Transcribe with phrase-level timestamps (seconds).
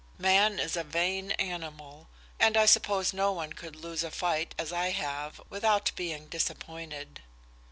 [0.17, 2.07] Man is a vain animal,
[2.39, 7.21] and I suppose no one could lose a fight as I have without being disappointed."